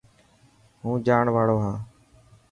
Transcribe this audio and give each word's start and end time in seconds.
هون 0.81 0.95
جاڻ 1.07 1.23
واڙو 1.35 1.57
هان. 1.63 1.77